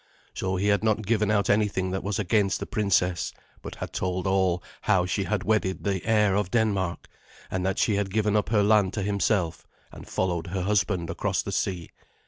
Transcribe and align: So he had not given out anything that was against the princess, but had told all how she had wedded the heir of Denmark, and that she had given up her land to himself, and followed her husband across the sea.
So 0.33 0.55
he 0.55 0.69
had 0.69 0.83
not 0.83 1.05
given 1.05 1.29
out 1.29 1.47
anything 1.47 1.91
that 1.91 2.01
was 2.03 2.17
against 2.17 2.59
the 2.59 2.65
princess, 2.65 3.33
but 3.61 3.75
had 3.75 3.93
told 3.93 4.25
all 4.25 4.63
how 4.81 5.05
she 5.05 5.25
had 5.25 5.43
wedded 5.43 5.83
the 5.83 6.03
heir 6.07 6.33
of 6.35 6.49
Denmark, 6.49 7.07
and 7.51 7.63
that 7.67 7.77
she 7.77 7.97
had 7.97 8.09
given 8.11 8.35
up 8.35 8.49
her 8.49 8.63
land 8.63 8.93
to 8.93 9.03
himself, 9.03 9.67
and 9.91 10.07
followed 10.07 10.47
her 10.47 10.63
husband 10.63 11.11
across 11.11 11.43
the 11.43 11.51
sea. 11.51 11.91